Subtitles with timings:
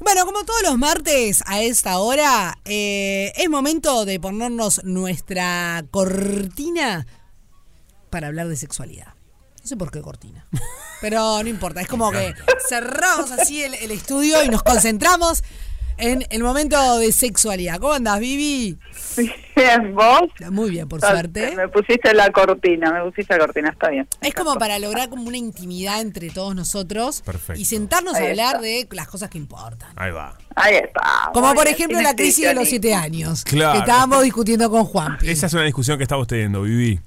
[0.00, 7.06] Bueno, como todos los martes a esta hora, eh, es momento de ponernos nuestra cortina
[8.08, 9.14] para hablar de sexualidad.
[9.60, 10.46] No sé por qué cortina.
[11.02, 12.34] Pero no importa, es como que
[12.68, 15.44] cerramos así el, el estudio y nos concentramos
[16.00, 17.78] en el momento de sexualidad.
[17.78, 18.78] ¿Cómo andas, Vivi?
[19.56, 20.22] Bien, vos.
[20.50, 21.54] Muy bien, por Ah, suerte.
[21.56, 24.08] Me pusiste la cortina, me pusiste la cortina, está bien.
[24.22, 27.60] Es como para lograr como una intimidad entre todos nosotros Perfecto.
[27.60, 29.90] y sentarnos a hablar de las cosas que importan.
[29.96, 30.36] Ahí va.
[30.54, 31.30] Ahí está.
[31.34, 33.44] Como por ejemplo la crisis de los siete años.
[33.44, 33.72] Claro.
[33.74, 35.18] Que estábamos discutiendo con Juan.
[35.22, 37.00] Esa es una discusión que estamos teniendo, Vivi.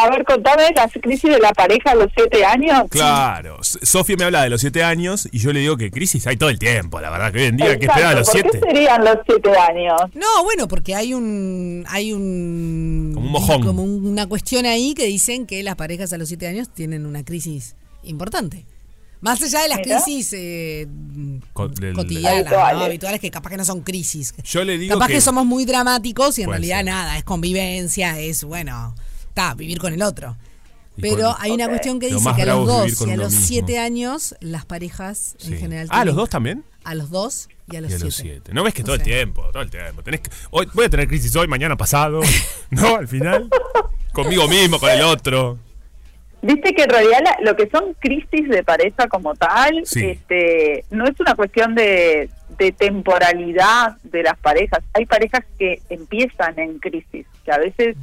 [0.00, 2.84] A ver, contame la crisis de la pareja a los siete años.
[2.90, 3.58] Claro.
[3.62, 6.50] Sofía me habla de los siete años y yo le digo que crisis hay todo
[6.50, 8.60] el tiempo, la verdad que hoy en día hay que esperar a los ¿por siete.
[8.60, 10.00] qué serían los siete años?
[10.14, 13.62] No, bueno, porque hay un hay un Como un mojón.
[13.64, 17.04] como un- una cuestión ahí que dicen que las parejas a los siete años tienen
[17.06, 17.74] una crisis
[18.04, 18.64] importante.
[19.20, 20.00] Más allá de las Mira.
[20.04, 20.86] crisis eh,
[21.52, 22.58] Co- del- cotidianas, ¿no?
[22.84, 23.18] Habituales.
[23.20, 24.32] que capaz que no son crisis.
[24.44, 26.84] Yo le digo capaz que- que, somos muy dramáticos y en realidad ser.
[26.86, 28.94] nada, es convivencia, es bueno,
[29.38, 30.36] está, vivir con el otro.
[31.00, 33.46] Pero con- hay una cuestión que dice que a los dos y a los mismo.
[33.46, 35.52] siete años las parejas Sí.
[35.52, 36.64] en general Ah, ¿los dos también?
[36.82, 38.04] A los dos y a los Y a siete.
[38.04, 38.52] los siete.
[38.52, 40.02] ¿No ves que O todo el tiempo, todo el tiempo?
[40.02, 42.20] Tenés que, hoy, voy a tener crisis hoy, mañana pasado.
[42.70, 42.96] ¿No?
[42.96, 43.48] Al final.
[44.12, 45.58] Conmigo mismo, con el otro.
[46.42, 50.04] Viste que en realidad la- lo que son crisis de pareja como tal, Sí.
[50.04, 52.28] este, no es una cuestión de,
[52.58, 54.80] de temporalidad de las parejas.
[54.92, 57.96] Hay parejas que empiezan en crisis, que a veces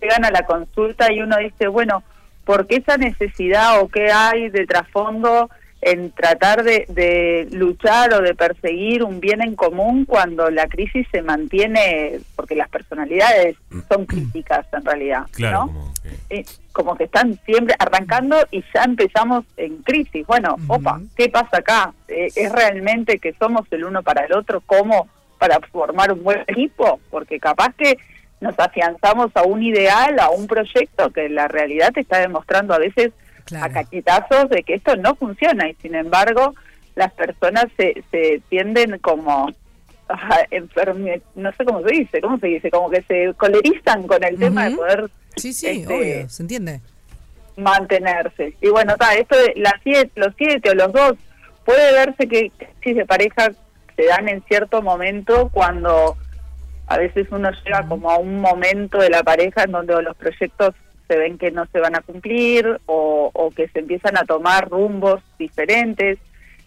[0.00, 2.02] llegan a la consulta y uno dice, bueno,
[2.44, 8.20] ¿por qué esa necesidad o qué hay de trasfondo en tratar de, de luchar o
[8.20, 13.56] de perseguir un bien en común cuando la crisis se mantiene, porque las personalidades
[13.88, 15.72] son críticas en realidad, Claro, ¿no?
[15.72, 15.92] como
[16.28, 16.44] que.
[16.72, 20.26] como que están siempre arrancando y ya empezamos en crisis.
[20.26, 21.92] Bueno, opa, ¿qué pasa acá?
[22.08, 25.06] Eh, ¿Es realmente que somos el uno para el otro como
[25.38, 26.98] para formar un buen equipo?
[27.10, 27.98] Porque capaz que
[28.40, 32.78] nos afianzamos a un ideal, a un proyecto que la realidad te está demostrando a
[32.78, 33.12] veces
[33.48, 33.64] Claro.
[33.66, 36.54] a cachetazos de que esto no funciona y sin embargo
[36.94, 39.48] las personas se, se tienden como
[40.08, 42.70] a enferme- no sé cómo se dice, ¿cómo se dice?
[42.70, 46.80] Como que se colerizan con el tema de poder Sí, sí, este, obvio, se entiende.
[47.56, 48.54] mantenerse.
[48.60, 51.14] Y bueno, está, esto de las siete, los siete o los dos,
[51.64, 53.50] puede verse que crisis de pareja
[53.96, 56.16] se dan en cierto momento cuando
[56.86, 60.74] a veces uno llega como a un momento de la pareja en donde los proyectos
[61.08, 64.68] se ven que no se van a cumplir o, o que se empiezan a tomar
[64.68, 66.18] rumbos diferentes.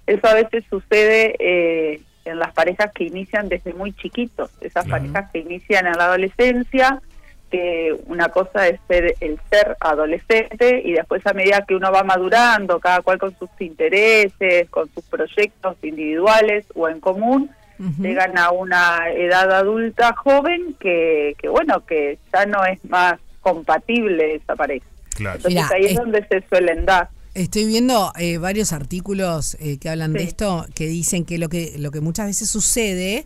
[0.07, 5.31] Eso a veces sucede eh, en las parejas que inician desde muy chiquitos, esas parejas
[5.31, 7.01] que inician en la adolescencia,
[7.49, 12.03] que una cosa es ser el ser adolescente y después a medida que uno va
[12.03, 17.51] madurando, cada cual con sus intereses, con sus proyectos individuales o en común,
[17.99, 24.35] llegan a una edad adulta joven que, que bueno, que ya no es más compatible
[24.35, 24.85] esa pareja.
[25.15, 25.35] Claro.
[25.37, 27.09] Entonces Mirá, ahí es es- donde se suelen dar.
[27.33, 31.75] Estoy viendo eh, varios artículos eh, que hablan de esto, que dicen que lo que
[31.77, 33.23] lo que muchas veces sucede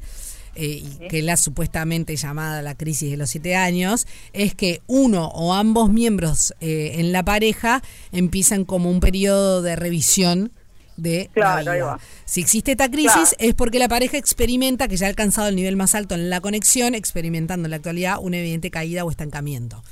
[0.56, 4.82] eh, y que es la supuestamente llamada la crisis de los siete años, es que
[4.86, 7.82] uno o ambos miembros eh, en la pareja
[8.12, 10.52] empiezan como un periodo de revisión
[10.98, 11.86] de Claro, la ahí vida.
[11.88, 12.00] va.
[12.26, 13.36] Si existe esta crisis Claro.
[13.40, 16.42] es porque la pareja experimenta que ya ha alcanzado el nivel más alto en la
[16.42, 19.84] conexión, experimentando en la actualidad una evidente caída o estancamiento.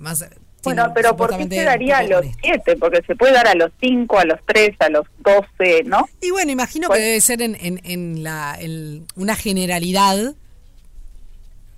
[0.00, 0.24] Más,
[0.64, 2.76] Bueno, tiene pero ¿por qué se daría a los siete?
[2.76, 6.08] Porque se puede dar a los cinco, a los tres, a los doce, ¿no?
[6.20, 10.34] Y bueno, imagino Pues- que debe ser en, en, en la, en una generalidad.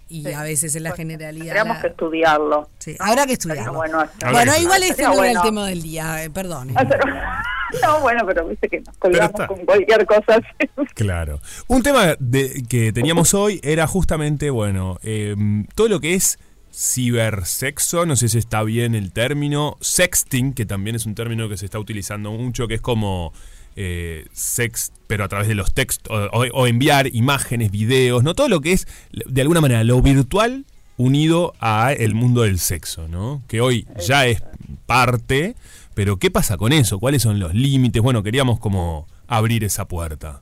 [0.09, 0.33] Y Sí.
[0.35, 1.45] a veces en la Pues, generalidad.
[1.47, 2.69] Tendríamos la- que estudiarlo.
[2.79, 3.73] sí, habrá que estudiarlo.
[3.73, 5.43] Bueno Bueno, igual este no era el bueno.
[5.43, 6.71] tema del día, eh, perdón.
[6.77, 7.01] hacer-
[7.83, 10.37] No, bueno, pero viste que nos colgamos con cualquier cosa.
[10.37, 10.69] así.
[10.95, 11.41] Claro.
[11.69, 15.35] Un tema de- que teníamos hoy era justamente, bueno, eh,
[15.75, 16.39] todo lo que es
[16.73, 21.57] cibersexo, no sé si está bien el término, sexting, que también es un término que
[21.57, 23.33] se está utilizando mucho, que es como
[23.77, 28.35] eh, sex, pero a través de los textos, o, o- enviar imágenes, videos, ¿no?
[28.35, 30.65] Todo lo que es, de alguna manera, lo virtual
[30.97, 33.43] unido a el mundo del sexo, ¿no?
[33.49, 34.43] Que hoy ya es
[34.87, 35.55] parte,
[35.95, 36.99] pero ¿qué pasa con eso?
[36.99, 38.03] ¿Cuáles son los límites?
[38.03, 40.41] Bueno, queríamos como abrir esa puerta.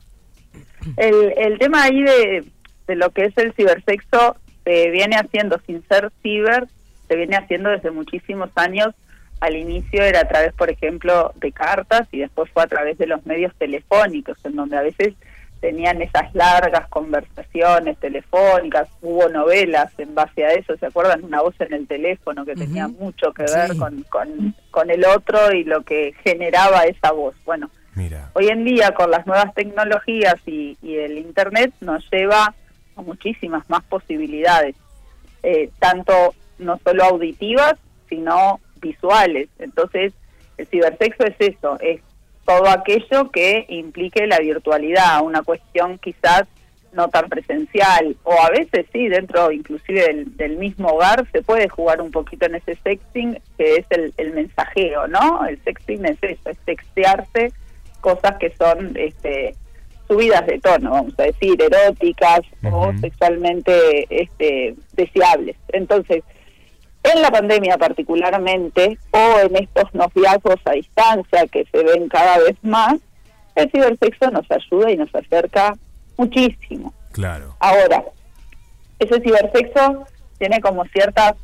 [0.97, 2.43] El, tema ahí de
[2.95, 6.67] lo que es el cibersexo se viene haciendo sin ser ciber,
[7.07, 8.89] se viene haciendo desde muchísimos años.
[9.39, 13.07] Al inicio era a través, por ejemplo, de cartas y después fue a través de
[13.07, 15.13] los medios telefónicos, en donde a veces
[15.61, 21.23] tenían esas largas conversaciones telefónicas, hubo novelas en base a eso, ¿se acuerdan?
[21.23, 23.77] Una voz en el teléfono que tenía mucho que ver Sí.
[23.77, 27.35] con, con, con el otro y lo que generaba esa voz.
[27.45, 28.29] Bueno, Mira.
[28.33, 32.55] Hoy en día, con las nuevas tecnologías y, y el Internet, nos lleva
[33.01, 34.75] muchísimas más posibilidades,
[35.43, 37.75] eh, tanto no solo auditivas,
[38.09, 39.49] sino visuales.
[39.59, 40.13] Entonces,
[40.57, 42.01] el cibersexo es eso, es
[42.45, 46.43] todo aquello que implique la virtualidad, una cuestión quizás
[46.93, 51.69] no tan presencial, o a veces sí, dentro inclusive del, del mismo hogar se puede
[51.69, 55.45] jugar un poquito en ese sexting, que es el, el mensajeo, ¿no?
[55.45, 57.53] El sexting es eso, es textearse
[58.01, 59.55] cosas que son este,
[60.11, 65.55] subidas de tono, vamos a decir, eróticas o sexualmente este, deseables.
[65.69, 66.23] Entonces,
[67.03, 72.57] en la pandemia particularmente, o en estos noviazgos a distancia que se ven cada vez
[72.61, 72.95] más,
[73.55, 75.75] el cibersexo nos ayuda y nos acerca
[76.17, 76.93] muchísimo.
[77.13, 77.55] Claro.
[77.59, 78.03] Ahora,
[78.99, 80.05] ese cibersexo
[80.37, 81.35] tiene como ciertas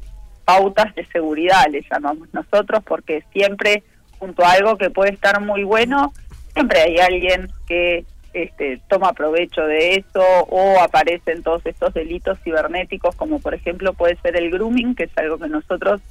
[0.44, 3.84] pautas de seguridad, le llamamos nosotros, porque siempre
[4.20, 6.12] junto a algo que puede estar muy bueno,
[6.54, 8.06] siempre hay alguien que
[8.44, 14.16] este, toma provecho de eso o aparecen todos estos delitos cibernéticos, como por ejemplo puede
[14.18, 16.02] ser el grooming, que es algo que nosotros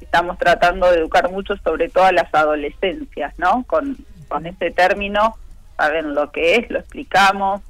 [0.00, 3.64] estamos tratando de educar mucho, sobre todo a las adolescencias, ¿no?
[3.66, 3.96] Con,
[4.28, 5.36] con este término,
[5.76, 7.60] saben lo que es, lo explicamos,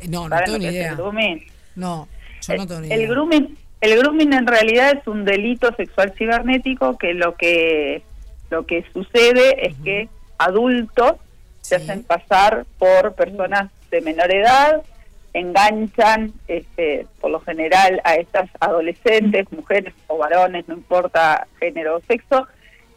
[0.00, 0.90] Eh, No, no tengo ni idea.
[0.90, 1.46] el grooming.
[1.74, 2.08] No,
[2.46, 3.08] yo no tengo ni el idea.
[3.10, 8.02] grooming el grooming en realidad es un delito sexual cibernético que lo que
[8.50, 10.08] lo que sucede es que
[10.38, 11.14] adultos
[11.66, 11.82] se Sí.
[11.82, 14.82] hacen pasar por personas de menor edad
[15.34, 22.00] enganchan este, por lo general a estas adolescentes mujeres o varones no importa género o
[22.02, 22.46] sexo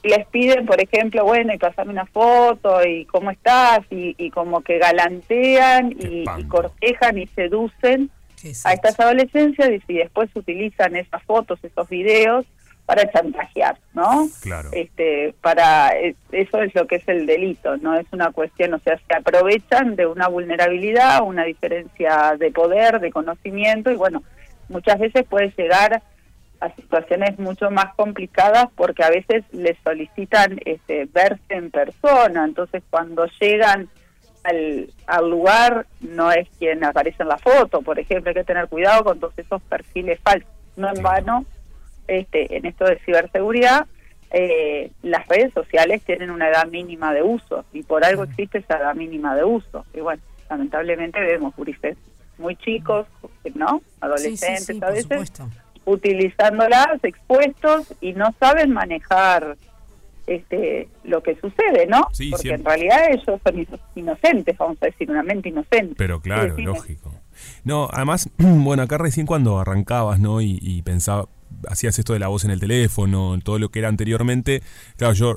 [0.04, 4.30] y les piden por ejemplo bueno y pasame una foto y cómo estás y, y
[4.30, 8.10] como que galantean y, y cortejan y seducen
[8.42, 12.45] ¿Qué es a estas adolescencias y si después utilizan esas fotos, esos videos
[12.89, 14.27] para chantajear, ¿no?
[14.41, 14.69] Claro.
[14.74, 18.80] Este, para es- eso es lo que es el delito, no es una cuestión, o
[18.80, 24.24] sea, se aprovechan de una vulnerabilidad, una diferencia de poder, de conocimiento y bueno,
[24.69, 26.01] muchas veces puede llegar
[26.62, 32.81] a situaciones mucho más complicadas porque a veces les solicitan este, verse en persona, entonces
[32.89, 33.88] cuando llegan
[34.45, 38.68] al, al lugar no es quien aparece en la foto, por ejemplo, hay que tener
[38.68, 40.50] cuidado con todos esos perfiles falsos.
[40.75, 41.45] No en vano,
[42.09, 43.88] este, en esto de ciberseguridad,
[44.31, 48.77] eh, las redes sociales tienen una edad mínima de uso y por algo existe esa
[48.77, 49.85] edad mínima de uso.
[49.94, 51.97] Y bueno, lamentablemente vemos gurises
[52.38, 53.07] muy chicos,
[53.56, 53.79] ¿no?
[53.79, 55.33] Sí, sí, Adolescentes sí, a veces
[55.85, 59.57] utilizándolas expuestos y no saben manejar
[60.35, 62.07] este lo que sucede, ¿no?
[62.11, 62.61] Sí, Porque siempre.
[62.73, 65.95] en realidad ellos son ino- inocentes, vamos a decir, una mente inocente.
[65.97, 67.13] Pero claro, sí, lógico.
[67.63, 70.41] No, además, bueno, acá recién cuando arrancabas, ¿no?
[70.41, 71.27] Y, y pensaba,
[71.67, 74.61] hacías esto de la voz en el teléfono, todo lo que era anteriormente,
[74.97, 75.35] claro, yo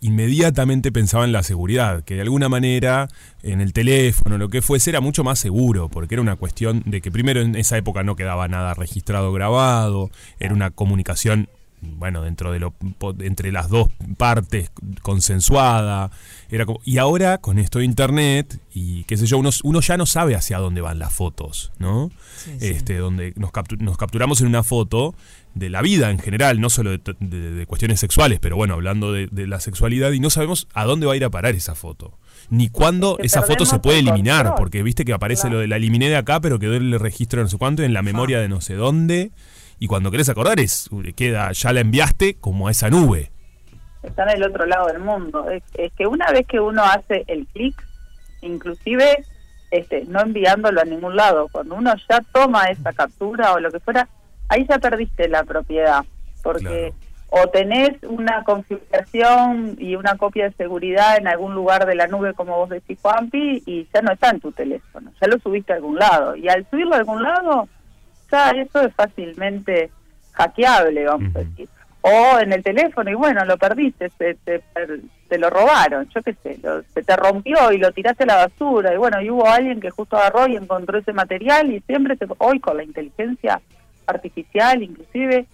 [0.00, 3.08] inmediatamente pensaba en la seguridad, que de alguna manera
[3.42, 7.00] en el teléfono, lo que fuese, era mucho más seguro, porque era una cuestión de
[7.00, 11.48] que primero en esa época no quedaba nada registrado grabado, era una comunicación
[11.80, 12.74] bueno, dentro de lo
[13.20, 14.70] entre las dos partes
[15.02, 16.10] consensuada,
[16.50, 19.96] era como, y ahora con esto de internet y qué sé yo, uno, uno ya
[19.96, 22.10] no sabe hacia dónde van las fotos, ¿no?
[22.36, 22.66] Sí, sí.
[22.68, 25.14] Este, donde nos, nos capturamos en una foto
[25.54, 28.74] de la vida en general, no solo de, t- de- de cuestiones sexuales, pero bueno,
[28.74, 31.54] hablando de, de la sexualidad y no sabemos a dónde va a ir a parar
[31.54, 32.18] esa foto.
[32.50, 34.56] Ni cuándo esa foto se puede el eliminar, control.
[34.58, 35.54] porque viste que aparece Claro.
[35.56, 37.92] lo de la eliminé de acá, pero quedó el registro de no sé cuánto en
[37.92, 39.32] la memoria de no sé dónde.
[39.78, 43.30] Y cuando querés acordar es queda ya la enviaste como a esa nube.
[44.02, 45.50] está en el otro lado del mundo.
[45.50, 47.74] Es, es que una vez que uno hace el clic,
[48.40, 49.24] inclusive
[49.70, 53.80] este, no enviándolo a ningún lado, cuando uno ya toma esa captura o lo que
[53.80, 54.08] fuera,
[54.48, 56.04] ahí ya perdiste la propiedad,
[56.42, 56.92] porque
[57.28, 62.34] o tenés una configuración y una copia de seguridad en algún lugar de la nube,
[62.34, 65.76] como vos decís, Juanpi, y ya no está en tu teléfono, ya lo subiste a
[65.76, 67.68] algún lado, y al subirlo a algún lado,
[68.30, 69.90] ya eso es fácilmente
[70.32, 71.68] hackeable, vamos a decir.
[72.02, 74.62] O en el teléfono y bueno, lo perdiste, se, te,
[75.28, 78.36] te lo robaron, yo qué sé, lo- se te rompió y lo tiraste a la
[78.36, 78.94] basura.
[78.94, 82.26] Y bueno, y hubo alguien que justo agarró y encontró ese material y siempre, se,
[82.38, 83.60] hoy con la inteligencia
[84.06, 85.46] artificial inclusive,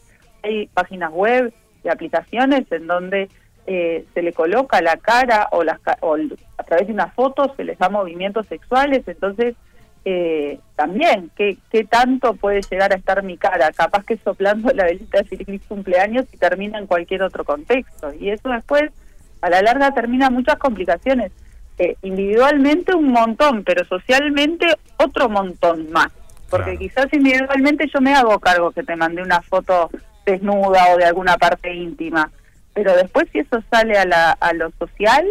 [0.42, 1.52] hay páginas web
[1.84, 3.28] y aplicaciones en donde
[3.66, 6.16] eh, se le coloca la cara o, las, o
[6.58, 9.54] a través de una foto se les da movimientos sexuales, entonces
[10.04, 13.70] eh, también, ¿qué, ¿qué tanto puede llegar a estar mi cara?
[13.72, 18.12] Capaz que soplando la velita de feliz cumpleaños y termina en cualquier otro contexto.
[18.18, 18.90] Y eso después,
[19.40, 21.30] a la larga, termina muchas complicaciones.
[21.78, 24.66] Eh, individualmente un montón, pero socialmente
[24.98, 26.08] otro montón más.
[26.50, 26.78] Porque Claro.
[26.78, 29.90] quizás individualmente yo me hago cargo que te mandé una foto
[30.26, 32.30] desnuda o de alguna parte íntima.
[32.74, 35.24] Pero después si eso sale a, la, a lo social,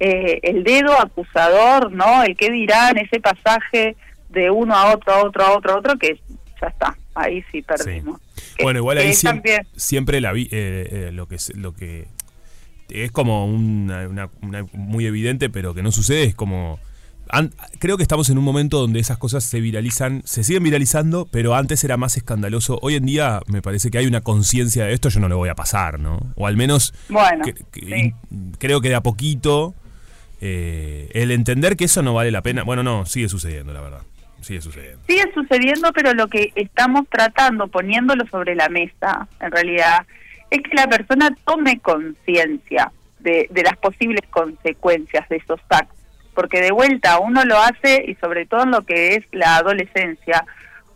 [0.00, 2.22] eh, el dedo acusador, ¿no?
[2.22, 3.96] El que dirán, ese pasaje
[4.28, 6.20] de uno a otro, a otro, a otro, a otro, que
[6.60, 8.20] ya está, ahí sí perdimos.
[8.62, 12.08] Bueno, igual ahí siempre, siempre la vi, eh, eh, lo que lo que
[12.88, 16.78] es como una, una, muy evidente, pero que no sucede es como
[17.78, 21.54] creo que estamos en un momento donde esas cosas se viralizan, se siguen viralizando, pero
[21.54, 22.78] antes era más escandaloso.
[22.82, 25.48] Hoy en día me parece que hay una conciencia de esto, yo no lo voy
[25.48, 26.18] a pasar, ¿no?
[26.36, 27.44] O al menos bueno,
[28.58, 29.74] creo que de a poquito
[30.40, 32.62] eh, el entender que eso no vale la pena.
[32.62, 34.02] Bueno, no, sigue sucediendo, la verdad.
[34.40, 35.00] Sigue sucediendo.
[35.06, 40.06] Sigue sucediendo, pero lo que estamos tratando, poniéndolo sobre la mesa, en realidad,
[40.50, 45.98] es que la persona tome conciencia de, de las posibles consecuencias de esos actos
[46.38, 50.44] porque de vuelta uno lo hace, y sobre todo en lo que es la adolescencia,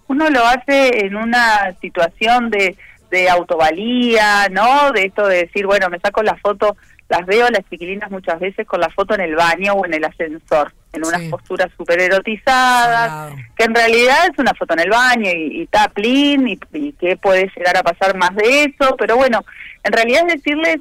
[0.07, 2.77] uno lo hace en una situación de,
[3.11, 4.93] de autovalía, ¿no?
[4.93, 6.77] De esto de decir, bueno, me saco la foto,
[7.09, 10.05] las veo las chiquilinas muchas veces con la foto en el baño o en el
[10.05, 15.31] ascensor, en unas posturas súper erotizadas, que en realidad es una foto en el baño
[15.31, 19.45] y, está clean y, y que puede llegar a pasar más de eso, pero bueno,
[19.85, 20.81] en realidad es decirles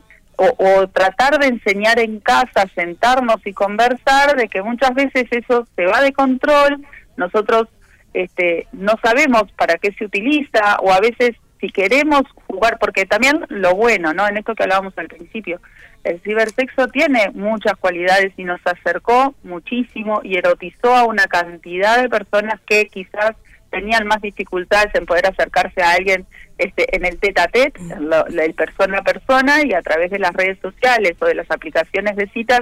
[0.58, 5.86] o, tratar de enseñar en casa, sentarnos y conversar, de que muchas veces eso se
[5.86, 6.84] va de control,
[7.16, 7.68] nosotros
[8.14, 13.46] este, no sabemos para qué se utiliza, o a veces si queremos jugar, porque también
[13.50, 14.28] lo bueno, ¿no?
[14.28, 15.62] En esto que hablábamos al principio,
[16.04, 22.10] el cibersexo tiene muchas cualidades y nos acercó muchísimo y erotizó a una cantidad de
[22.10, 23.36] personas que quizás
[23.70, 26.26] tenían más dificultades en poder acercarse a alguien
[26.58, 30.34] este, en el tete a tete, el persona a persona, y a través de las
[30.34, 32.62] redes sociales o de las aplicaciones de citas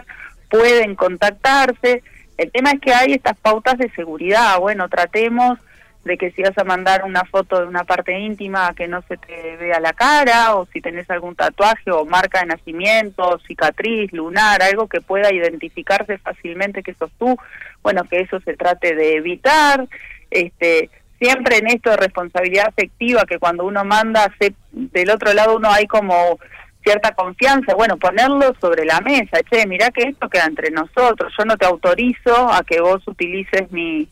[0.49, 2.03] pueden contactarse.
[2.37, 4.59] El tema es que hay estas pautas de seguridad.
[4.59, 5.59] Bueno, tratemos
[6.05, 9.17] de que si vas a mandar una foto de una parte íntima que no se
[9.17, 14.61] te vea la cara, o si tenés algún tatuaje o marca de nacimiento, cicatriz, lunar,
[14.63, 17.37] algo que pueda identificarse fácilmente que sos tú,
[17.83, 19.87] bueno, que eso se trate de evitar.
[20.31, 20.89] Este,
[21.19, 24.33] siempre en esto de responsabilidad afectiva, que cuando uno manda,
[24.71, 26.39] del otro lado uno hay como
[26.81, 31.43] cierta confianza, bueno, ponerlo sobre la mesa, che, mirá que esto queda entre nosotros, yo
[31.43, 34.07] no te autorizo a que vos utilices mi,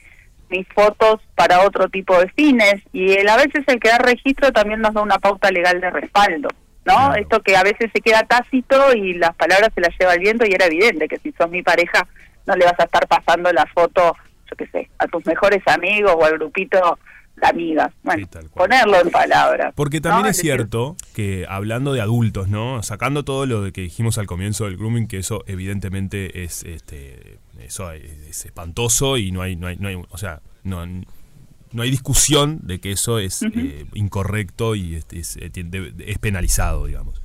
[0.49, 4.81] mis fotos para otro tipo de fines, y el, a veces el quedar registro también
[4.81, 6.49] nos da una pauta legal de respaldo,
[6.85, 7.15] ¿no?
[7.15, 10.45] Esto que a veces se queda tácito y las palabras se las lleva el viento
[10.45, 12.07] y era evidente que si sos mi pareja
[12.45, 14.15] no le vas a estar pasando la foto
[14.49, 16.97] yo qué sé, a tus mejores amigos o al grupito
[17.41, 17.93] amigas.
[18.03, 19.73] Bueno, ponerlo en palabras.
[19.75, 22.81] Porque también es cierto que hablando de adultos, ¿no?
[22.83, 27.39] Sacando todo lo de que dijimos al comienzo del grooming, que eso evidentemente es este
[27.59, 31.91] eso es espantoso y no hay no hay, no hay o sea, no no hay
[31.91, 37.21] discusión de que eso es eh, incorrecto y es, es penalizado, digamos.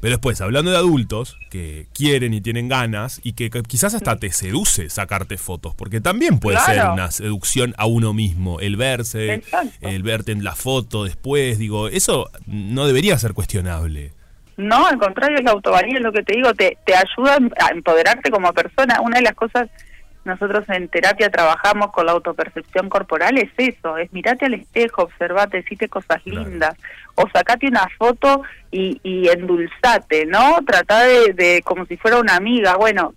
[0.00, 4.32] Pero después, hablando de adultos que quieren y tienen ganas y que quizás hasta te
[4.32, 9.42] seduce sacarte fotos, porque también puede ser una seducción a uno mismo, el verse,
[9.82, 14.12] el verte en la foto después, digo, eso no debería ser cuestionable.
[14.56, 18.30] No, al contrario, es la autovalía, lo que te digo, te, te ayuda a empoderarte
[18.30, 19.00] como persona.
[19.00, 19.70] Una de las cosas
[20.30, 25.58] nosotros en terapia trabajamos con la autopercepción corporal, es eso, es mirate al espejo, observate,
[25.58, 26.74] decite cosas lindas,
[27.16, 30.60] o sacate una foto y, y endulzate, ¿no?
[30.64, 33.14] Trata de, como si fuera una amiga, bueno,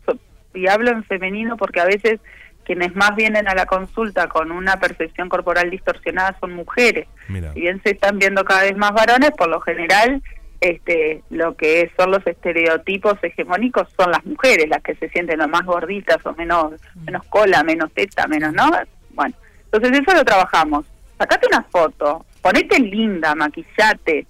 [0.54, 2.20] y hablo en femenino porque a veces
[2.66, 7.08] quienes más vienen a la consulta con una percepción corporal distorsionada son mujeres.
[7.28, 10.22] Si bien se están viendo cada vez más varones, por lo general
[10.64, 15.50] este, lo que son los estereotipos hegemónicos son las mujeres las que se sienten lo
[15.50, 18.72] más gorditas o menos menos cola, menos teta, menos, ¿no?
[19.10, 20.86] Bueno, entonces eso lo trabajamos.
[21.18, 24.26] Sacate una foto, ponete linda, maquillate,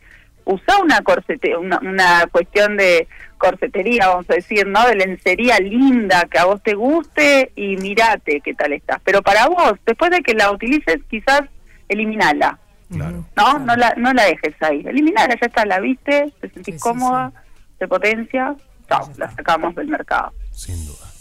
[0.46, 4.88] usa una corsete, una, una cuestión de corsetería, vamos a decir, ¿no?
[4.88, 9.00] De lencería linda que a vos te guste y mirate qué tal estás.
[9.04, 11.44] Pero para vos, después de que la utilices, quizás
[11.90, 12.58] eliminala
[12.98, 14.84] no, no la, no la dejes ahí.
[14.86, 17.32] Eliminala, ya está, la viste, te sentís cómoda,
[17.80, 18.56] se potencia,
[18.88, 20.34] chao, la sacamos del mercado.
[20.52, 21.14] Sin duda.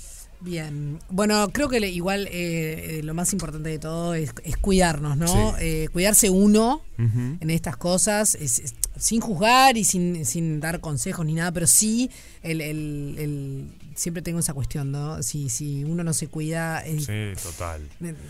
[0.44, 5.56] Bien, bueno, creo que igual eh, eh, lo más importante de todo es, cuidarnos, ¿no?
[5.60, 8.36] Eh, cuidarse uno en estas cosas,
[8.96, 12.10] sin juzgar y sin, sin dar consejos ni nada, pero sí
[12.42, 15.22] el, el, siempre tengo esa cuestión, ¿no?
[15.22, 16.82] Si, si uno no se cuida.
[16.84, 17.82] sí, total.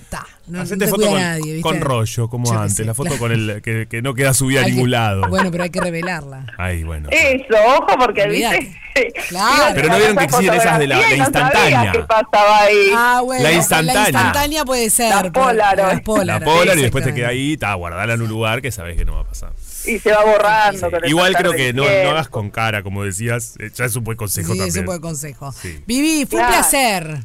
[0.09, 2.85] Ta, no, foto con, nadie, con, rollo, como antes.
[2.87, 5.29] la foto con el que, que, no queda subida a ningún lado.
[5.29, 6.47] Bueno, pero hay que revelarla.
[6.59, 7.09] Ay, bueno.
[7.11, 8.79] Eso, ojo, porque ¿viste?
[9.29, 9.73] Claro.
[9.75, 11.93] Pero no vieron que existen esas de la- y no sabía instantánea.
[11.93, 12.91] ¿Qué pasaba ahí?
[12.95, 13.43] Ah, bueno.
[13.43, 14.03] La instantánea.
[14.03, 15.09] La instantánea puede ser.
[15.09, 16.03] La pero- Polaroid.
[16.25, 19.05] La polar y después te queda ahí, está, guardala en un lugar que sabes que
[19.07, 19.53] no va a pasar.
[19.87, 20.91] Y se va borrando.
[20.91, 24.05] con Igual creo que no, no hagas con cara, como decías, eh, ya es un
[24.05, 24.69] buen consejo Sí, también.
[24.69, 25.53] es un buen consejo.
[25.53, 25.83] Sí.
[25.87, 27.19] Vivi, fue un placer.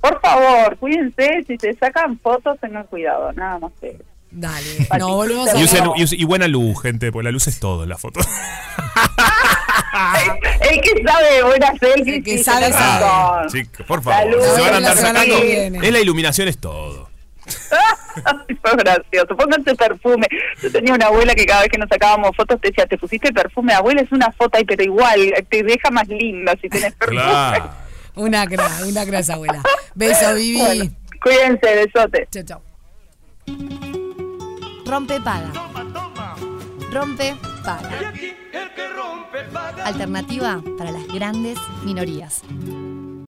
[0.00, 1.44] Por favor, cuídense.
[1.46, 3.32] Si se sacan fotos, tengan cuidado.
[3.32, 4.04] Nada más que eso.
[4.30, 4.88] Dale.
[4.98, 7.58] No, volvemos a Y, usen- y usen- y buena luz, gente, porque la luz es
[7.60, 8.20] todo en la foto.
[10.60, 12.16] El que sabe de buenas selfies.
[12.18, 13.04] El que sí, sabe, sabe.
[13.04, 13.48] razón.
[13.50, 14.44] Chicos, por La favor, luz.
[14.44, 15.36] se van a La andar sacando.
[15.38, 17.10] Es la iluminación, es todo.
[18.62, 19.36] Fue gracioso.
[19.36, 20.26] Pónganse perfume.
[20.62, 23.32] Yo tenía una abuela que cada vez que nos sacábamos fotos te decía, ¿te pusiste
[23.32, 23.72] perfume?
[23.72, 27.22] Abuela, es una foto ahí, pero igual, te deja más linda si tenés perfume.
[27.22, 27.70] Claro.
[28.16, 29.62] Una cra, una cra esa abuela.
[29.94, 30.58] Beso, Vivi.
[30.58, 30.90] Bueno,
[31.22, 32.28] cuídense, besote.
[32.30, 32.62] Chao, chao.
[34.84, 35.50] Rompe paga.
[36.92, 38.12] Rompe paga.
[39.84, 42.42] Alternativa para las grandes minorías.